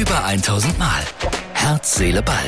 [0.00, 1.02] Über 1000 Mal.
[1.52, 2.46] Herz, Seele, Ball.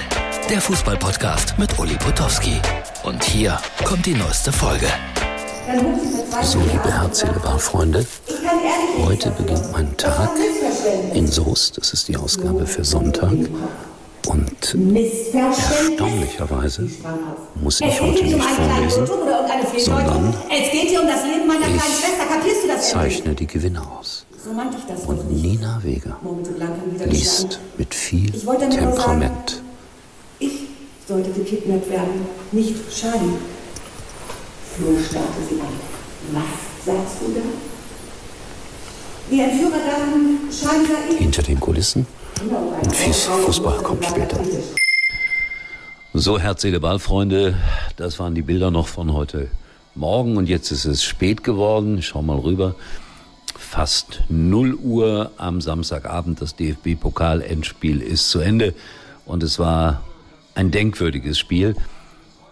[0.49, 2.59] Der Fußballpodcast mit Uli Potowski.
[3.03, 4.87] Und hier kommt die neueste Folge.
[6.41, 8.07] So, liebe Herz, Seele, Ball, Freunde.
[9.04, 10.30] Heute beginnt mein Tag
[11.12, 11.76] in Soest.
[11.76, 13.35] Das ist die Ausgabe für Sonntag.
[14.28, 14.76] Und
[15.34, 16.88] erstaunlicherweise
[17.56, 19.06] muss ich heute nicht vorlesen,
[19.77, 20.73] sondern ich
[22.80, 24.24] zeichne die Gewinner aus.
[24.45, 26.19] Und Nina Weger
[27.07, 29.62] liest mit viel Temperament.
[30.41, 30.53] Ich
[31.07, 33.37] sollte gekidnappt werden, nicht Charlie.
[34.75, 35.69] Flo starrte sie an.
[36.33, 37.41] Was sagst du da?
[39.30, 41.19] Die Entführer dachten, Charlie sei ich.
[41.19, 42.07] Hinter den Kulissen
[42.83, 44.41] und Fußball kommt später.
[46.15, 47.55] So, Herz, Seele, Ball, Freunde,
[47.97, 49.49] das waren die Bilder noch von heute
[49.95, 51.99] Morgen und jetzt ist es spät geworden.
[51.99, 52.74] Ich schau mal rüber.
[53.56, 56.41] Fast 0 Uhr am Samstagabend.
[56.41, 58.74] Das DFB-Pokal-Endspiel ist zu Ende
[59.26, 60.02] und es war
[60.54, 61.74] ein denkwürdiges Spiel.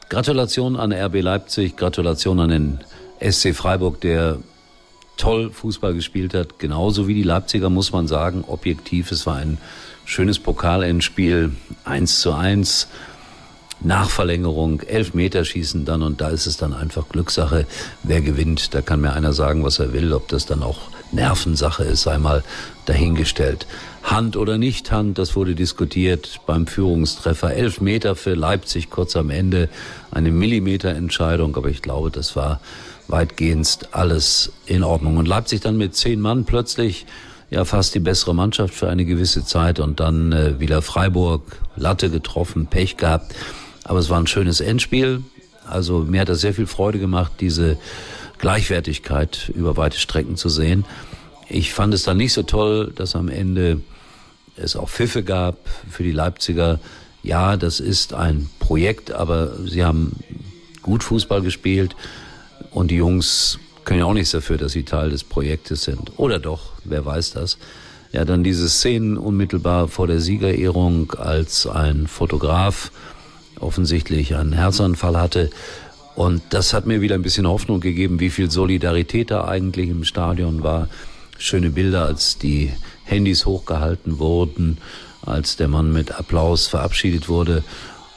[0.08, 2.80] Gratulation an RB Leipzig, Gratulation an den
[3.20, 4.38] SC Freiburg, der
[5.16, 9.12] toll Fußball gespielt hat, genauso wie die Leipziger, muss man sagen, objektiv.
[9.12, 9.58] Es war ein
[10.06, 11.52] schönes Pokalendspiel,
[11.84, 12.88] 1 zu 1,
[13.83, 17.67] Nachverlängerung, Elfmeterschießen dann und da ist es dann einfach Glückssache,
[18.03, 18.75] wer gewinnt.
[18.75, 22.19] Da kann mir einer sagen, was er will, ob das dann auch Nervensache ist, sei
[22.19, 22.42] mal
[22.87, 23.67] dahingestellt.
[24.03, 27.53] Hand oder nicht Hand, das wurde diskutiert beim Führungstreffer.
[27.53, 29.69] Elf Meter für Leipzig kurz am Ende,
[30.11, 32.61] eine Millimeterentscheidung, aber ich glaube, das war
[33.09, 35.17] weitgehend alles in Ordnung.
[35.17, 37.06] Und Leipzig dann mit zehn Mann plötzlich
[37.50, 41.42] ja fast die bessere Mannschaft für eine gewisse Zeit und dann äh, wieder Freiburg,
[41.77, 43.34] Latte getroffen, Pech gehabt.
[43.91, 45.24] Aber es war ein schönes Endspiel.
[45.66, 47.77] Also mir hat das sehr viel Freude gemacht, diese
[48.38, 50.84] Gleichwertigkeit über weite Strecken zu sehen.
[51.48, 53.80] Ich fand es dann nicht so toll, dass am Ende
[54.55, 55.56] es auch Pfiffe gab
[55.91, 56.78] für die Leipziger.
[57.24, 60.12] Ja, das ist ein Projekt, aber sie haben
[60.82, 61.97] gut Fußball gespielt.
[62.70, 66.12] Und die Jungs können ja auch nichts dafür, dass sie Teil des Projektes sind.
[66.16, 67.59] Oder doch, wer weiß das.
[68.12, 72.92] Ja, dann diese Szenen unmittelbar vor der Siegerehrung, als ein Fotograf
[73.60, 75.50] offensichtlich einen Herzanfall hatte.
[76.15, 80.04] Und das hat mir wieder ein bisschen Hoffnung gegeben, wie viel Solidarität da eigentlich im
[80.04, 80.88] Stadion war.
[81.38, 82.72] Schöne Bilder, als die
[83.04, 84.78] Handys hochgehalten wurden,
[85.25, 87.62] als der Mann mit Applaus verabschiedet wurde.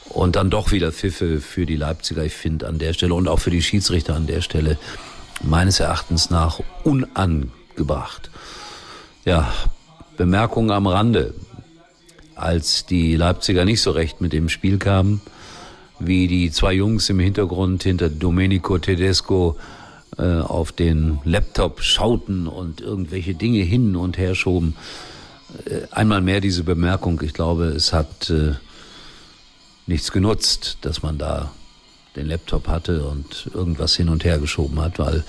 [0.10, 3.40] Und dann doch wieder Pfiffe für die Leipziger, ich finde an der Stelle und auch
[3.40, 4.78] für die Schiedsrichter an der Stelle
[5.42, 8.30] meines Erachtens nach unangebracht.
[9.26, 9.52] Ja,
[10.18, 11.34] Bemerkung am Rande.
[12.36, 15.22] Als die Leipziger nicht so recht mit dem Spiel kamen,
[16.00, 19.58] wie die zwei Jungs im Hintergrund hinter Domenico Tedesco
[20.18, 24.76] äh, auf den Laptop schauten und irgendwelche Dinge hin und her schoben.
[25.66, 27.22] Äh, einmal mehr diese Bemerkung.
[27.24, 28.54] Ich glaube, es hat äh,
[29.88, 31.52] nichts genutzt, dass man da
[32.16, 35.24] den Laptop hatte und irgendwas hin und her geschoben hat, weil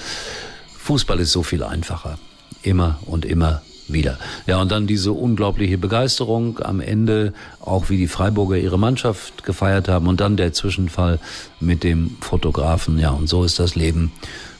[0.79, 2.19] Fußball ist so viel einfacher.
[2.63, 4.19] Immer und immer wieder.
[4.47, 9.89] Ja, und dann diese unglaubliche Begeisterung am Ende, auch wie die Freiburger ihre Mannschaft gefeiert
[9.89, 11.19] haben und dann der Zwischenfall
[11.61, 12.99] mit dem Fotografen.
[12.99, 14.13] Ja, und so ist das Leben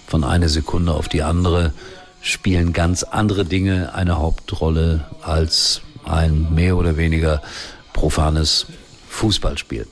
[0.07, 1.73] von einer Sekunde auf die andere,
[2.21, 7.43] spielen ganz andere Dinge eine Hauptrolle als ein mehr oder weniger
[7.93, 8.67] profanes
[9.09, 9.87] Fußballspiel.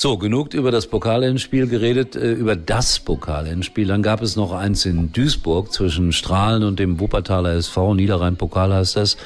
[0.00, 3.88] So, genug über das Pokalendspiel geredet, äh, über das Pokalendspiel.
[3.88, 8.94] Dann gab es noch eins in Duisburg zwischen Strahlen und dem Wuppertaler SV, Niederrhein-Pokal heißt
[8.94, 9.16] das.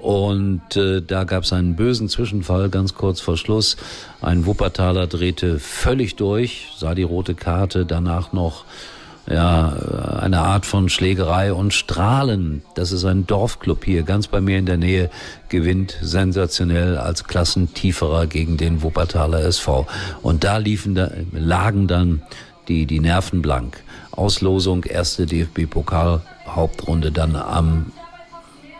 [0.00, 3.76] Und äh, da gab es einen bösen Zwischenfall, ganz kurz vor Schluss.
[4.20, 8.64] Ein Wuppertaler drehte völlig durch, sah die rote Karte, danach noch
[9.28, 9.72] ja,
[10.20, 12.62] eine Art von Schlägerei und Strahlen.
[12.74, 15.10] Das ist ein Dorfclub hier, ganz bei mir in der Nähe,
[15.48, 19.86] gewinnt sensationell als Klassentieferer gegen den Wuppertaler SV.
[20.22, 22.22] Und da liefen da, lagen dann
[22.68, 23.82] die, die Nerven blank.
[24.12, 27.92] Auslosung, erste DFB-Pokal, Hauptrunde dann am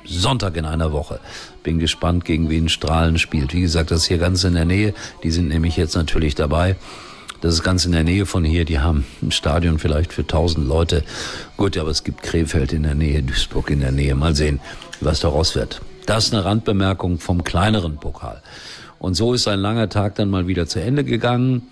[0.05, 1.19] Sonntag in einer Woche.
[1.65, 3.53] Bin gespannt, gegen wen Strahlen spielt.
[3.53, 4.95] Wie gesagt, das ist hier ganz in der Nähe.
[5.25, 6.77] Die sind nämlich jetzt natürlich dabei.
[7.41, 8.65] Das ist ganz in der Nähe von hier.
[8.65, 11.05] Die haben ein Stadion vielleicht für 1000 Leute.
[11.57, 14.15] Gut, aber es gibt Krefeld in der Nähe, Duisburg in der Nähe.
[14.15, 14.61] Mal sehen,
[15.01, 15.81] was daraus wird.
[16.07, 18.43] Das ist eine Randbemerkung vom kleineren Pokal.
[18.99, 21.63] Und so ist ein langer Tag dann mal wieder zu Ende gegangen.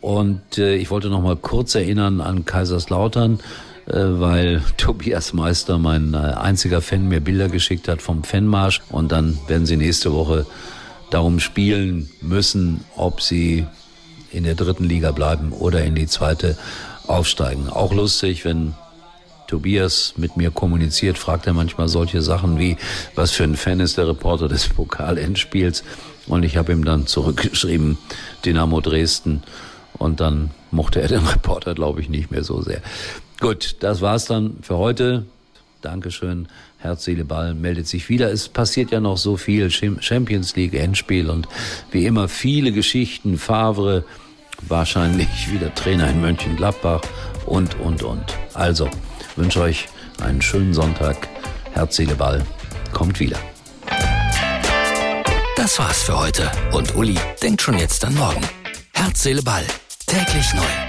[0.00, 3.40] Und äh, ich wollte noch mal kurz erinnern an Kaiserslautern,
[3.86, 8.82] äh, weil Tobias Meister, mein äh, einziger Fan, mir Bilder geschickt hat vom Fanmarsch.
[8.90, 10.46] Und dann werden sie nächste Woche
[11.10, 13.66] darum spielen müssen, ob sie
[14.30, 16.56] in der dritten Liga bleiben oder in die zweite
[17.06, 17.68] aufsteigen.
[17.68, 18.74] Auch lustig, wenn
[19.46, 22.76] Tobias mit mir kommuniziert, fragt er manchmal solche Sachen wie,
[23.14, 25.84] was für ein Fan ist der Reporter des Pokalendspiels?
[26.26, 27.98] Und ich habe ihm dann zurückgeschrieben,
[28.44, 29.42] Dynamo Dresden.
[29.98, 32.82] Und dann mochte er den Reporter, glaube ich, nicht mehr so sehr.
[33.40, 35.24] Gut, das war's dann für heute.
[35.82, 36.48] Dankeschön.
[36.78, 38.30] Herz, Seele, Ball meldet sich wieder.
[38.30, 39.70] Es passiert ja noch so viel.
[39.70, 41.48] Champions League Endspiel und
[41.90, 43.38] wie immer viele Geschichten.
[43.38, 44.04] Favre,
[44.68, 47.02] wahrscheinlich wieder Trainer in Mönchengladbach
[47.46, 48.24] und, und, und.
[48.54, 48.88] Also,
[49.36, 49.86] wünsche euch
[50.22, 51.28] einen schönen Sonntag.
[51.72, 52.44] Herz, Seele, Ball
[52.92, 53.38] kommt wieder.
[55.56, 56.50] Das war's für heute.
[56.72, 58.42] Und Uli denkt schon jetzt an morgen.
[58.92, 59.64] Herz, Seele, Ball.
[60.06, 60.85] Täglich neu.